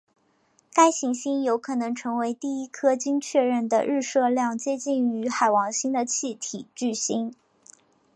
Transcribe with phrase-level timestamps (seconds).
[0.73, 7.31] 该行星有可能成为第一颗经确认的日射量接近于海王星的气体巨星。